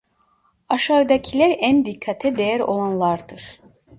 Aşağıdakiler 0.69 1.55
en 1.59 1.85
dikkate 1.85 2.37
değer 2.37 2.59
olanlardır: 2.59 3.61